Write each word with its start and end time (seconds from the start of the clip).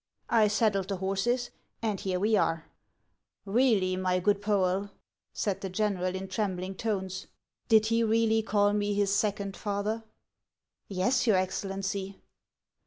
I 0.31 0.47
saddled 0.47 0.87
the 0.87 0.95
horses, 0.97 1.51
and 1.79 1.99
here 1.99 2.19
•we 2.19 2.35
are."" 2.41 2.65
lieally, 3.47 3.99
my 3.99 4.19
good 4.19 4.41
Poel," 4.41 4.89
said 5.31 5.61
the 5.61 5.69
general, 5.69 6.15
in 6.15 6.27
trembling 6.27 6.73
tones," 6.73 7.27
did 7.69 7.85
he 7.85 8.01
really 8.03 8.41
call 8.41 8.73
me 8.73 8.95
his 8.95 9.13
second 9.13 9.55
father?"" 9.55 10.03
Yes, 10.87 11.27
your 11.27 11.35
Excellency." 11.35 12.19